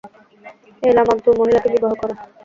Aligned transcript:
এই 0.83 0.91
লামাক 0.97 1.17
দু 1.23 1.29
মহিলাকে 1.39 1.69
বিবাহ 1.73 1.93
করে। 2.01 2.13